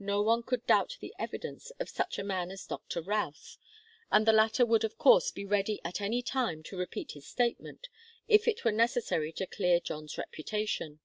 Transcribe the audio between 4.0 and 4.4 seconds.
and the